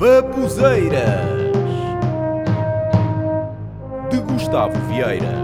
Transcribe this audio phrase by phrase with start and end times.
[0.00, 1.28] Babuzeiras
[4.10, 5.34] de Gustavo Vieira.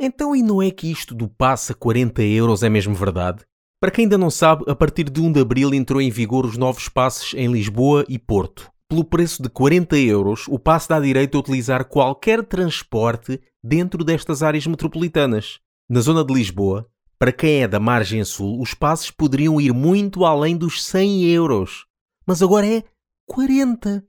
[0.00, 3.44] Então, e não é que isto do passe a 40 euros é mesmo verdade?
[3.78, 6.56] Para quem ainda não sabe, a partir de 1 de abril entrou em vigor os
[6.56, 8.70] novos passes em Lisboa e Porto.
[8.88, 14.42] Pelo preço de 40 euros, o passe dá direito a utilizar qualquer transporte dentro destas
[14.42, 15.58] áreas metropolitanas.
[15.86, 16.86] Na zona de Lisboa,
[17.18, 21.87] para quem é da margem sul, os passes poderiam ir muito além dos 100 euros.
[22.28, 22.84] Mas agora é
[23.24, 24.06] 40.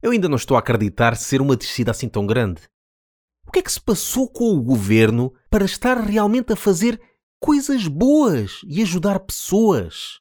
[0.00, 2.62] Eu ainda não estou a acreditar ser uma descida assim tão grande.
[3.44, 7.00] O que é que se passou com o governo para estar realmente a fazer
[7.40, 10.20] coisas boas e ajudar pessoas?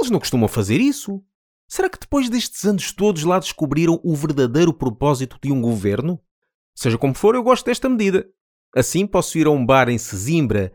[0.00, 1.22] Eles não costumam fazer isso.
[1.68, 6.18] Será que depois destes anos todos lá descobriram o verdadeiro propósito de um governo?
[6.74, 8.26] Seja como for, eu gosto desta medida.
[8.74, 10.72] Assim posso ir a um bar em Sesimbra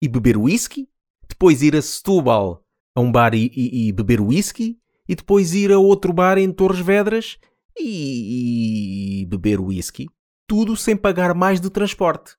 [0.00, 0.88] e beber whisky,
[1.28, 4.79] depois ir a Setúbal a um bar e, e, e beber whisky,
[5.10, 7.36] e depois ir a outro bar em Torres Vedras
[7.76, 10.06] e, e beber whisky.
[10.46, 12.36] Tudo sem pagar mais de transporte.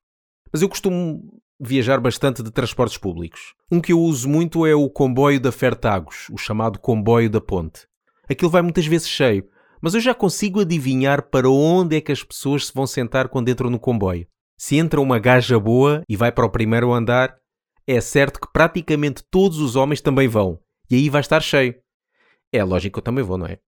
[0.54, 1.22] Mas eu costumo
[1.60, 3.54] viajar bastante de transportes públicos.
[3.70, 7.86] Um que eu uso muito é o comboio da Fertagos, o chamado comboio da ponte.
[8.30, 9.44] Aquilo vai muitas vezes cheio,
[9.82, 13.50] mas eu já consigo adivinhar para onde é que as pessoas se vão sentar quando
[13.50, 14.26] entram no comboio.
[14.58, 17.36] Se entra uma gaja boa e vai para o primeiro andar,
[17.86, 20.58] é certo que praticamente todos os homens também vão.
[20.90, 21.76] E aí vai estar cheio.
[22.52, 23.60] É lógico que eu também vou, não é?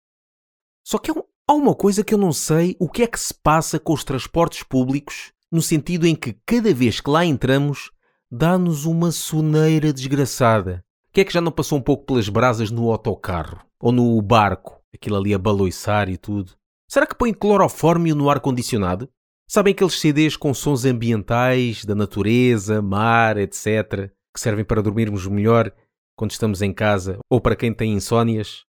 [0.84, 1.12] Só que
[1.47, 4.02] há uma coisa que eu não sei o que é que se passa com os
[4.02, 7.92] transportes públicos, no sentido em que cada vez que lá entramos,
[8.30, 10.84] dá-nos uma soneira desgraçada.
[11.08, 13.61] O que é que já não passou um pouco pelas brasas no autocarro?
[13.78, 14.80] Ou no barco?
[14.94, 16.52] Aquilo ali a baloiçar e tudo.
[16.89, 19.08] Será que põe clorofórmio no ar-condicionado?
[19.48, 25.70] Sabem aqueles CDs com sons ambientais, da natureza, mar, etc., que servem para dormirmos melhor
[26.17, 28.64] quando estamos em casa ou para quem tem insónias?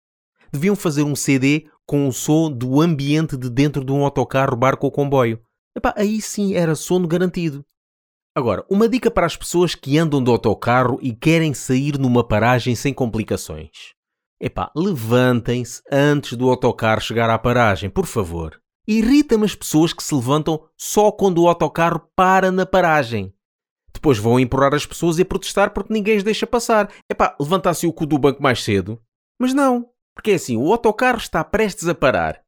[0.53, 4.87] Deviam fazer um CD com o som do ambiente de dentro de um autocarro, barco
[4.87, 5.41] ou comboio.
[5.77, 7.65] Epá, aí sim era sono garantido.
[8.37, 12.75] Agora, uma dica para as pessoas que andam de autocarro e querem sair numa paragem
[12.75, 13.71] sem complicações.
[14.41, 18.61] Epá, levantem-se antes do autocarro chegar à paragem, por favor.
[18.87, 23.35] Irrita-me as pessoas que se levantam só quando o autocarro para na paragem.
[23.93, 26.93] Depois vão empurrar as pessoas e protestar porque ninguém as deixa passar.
[27.11, 29.03] Epá, levantasse o cu do banco mais cedo.
[29.41, 29.91] Mas não.
[30.19, 32.43] Porque é assim, o autocarro está prestes a parar.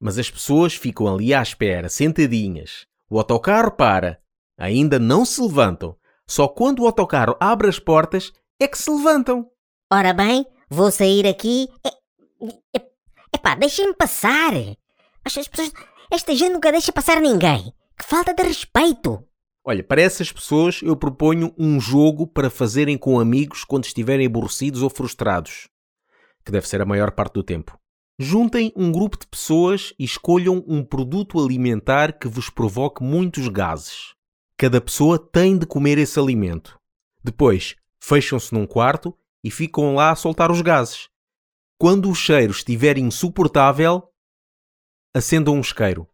[0.00, 2.86] Mas as pessoas ficam ali à espera, sentadinhas.
[3.10, 4.20] O autocarro para.
[4.56, 5.96] Ainda não se levantam.
[6.28, 9.50] Só quando o autocarro abre as portas é que se levantam.
[9.92, 11.68] Ora bem, vou sair aqui.
[11.84, 11.88] É,
[12.78, 12.86] é,
[13.34, 14.52] epá, deixem-me passar.
[15.24, 15.72] Estas pessoas,
[16.08, 17.74] esta gente nunca deixa passar ninguém.
[17.98, 19.26] Que falta de respeito.
[19.64, 24.82] Olha, para essas pessoas eu proponho um jogo para fazerem com amigos quando estiverem aborrecidos
[24.82, 25.71] ou frustrados
[26.44, 27.78] que deve ser a maior parte do tempo.
[28.18, 34.14] Juntem um grupo de pessoas e escolham um produto alimentar que vos provoque muitos gases.
[34.56, 36.78] Cada pessoa tem de comer esse alimento.
[37.24, 41.08] Depois, fecham-se num quarto e ficam lá a soltar os gases.
[41.78, 44.08] Quando o cheiro estiver insuportável,
[45.14, 46.06] acendam um isqueiro.